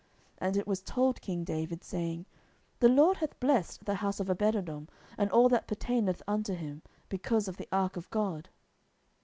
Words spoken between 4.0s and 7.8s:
of Obededom, and all that pertaineth unto him, because of the